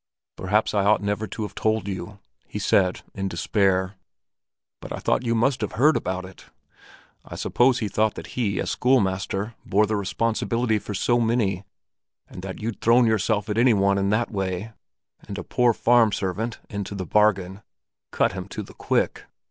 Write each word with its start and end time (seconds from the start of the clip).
"Perhaps 0.35 0.73
I 0.73 0.83
ought 0.83 1.03
never 1.03 1.27
to 1.27 1.43
have 1.43 1.53
told 1.53 1.87
you," 1.87 2.17
he 2.47 2.57
said 2.57 3.01
in 3.13 3.27
despair. 3.27 3.97
"But 4.79 4.91
I 4.91 4.95
thought 4.97 5.23
you 5.27 5.35
must 5.35 5.61
have 5.61 5.73
heard 5.73 5.95
about 5.95 6.25
it. 6.25 6.45
I 7.23 7.35
suppose 7.35 7.77
he 7.77 7.87
thought 7.87 8.15
that 8.15 8.33
he, 8.33 8.59
as 8.59 8.71
schoolmaster, 8.71 9.53
bore 9.63 9.85
the 9.85 9.95
responsibility 9.95 10.79
for 10.79 10.95
so 10.95 11.19
many, 11.19 11.65
and 12.27 12.41
that 12.41 12.59
you'd 12.59 12.81
thrown 12.81 13.05
yourself 13.05 13.47
at 13.47 13.59
any 13.59 13.75
one 13.75 13.99
in 13.99 14.09
that 14.09 14.31
way, 14.31 14.71
and 15.27 15.37
a 15.37 15.43
poor 15.43 15.71
farm 15.71 16.11
servant 16.11 16.57
into 16.67 16.95
the 16.95 17.05
bargain, 17.05 17.61
cut 18.11 18.33
him 18.33 18.47
to 18.47 18.63
the 18.63 18.73
quick. 18.73 19.25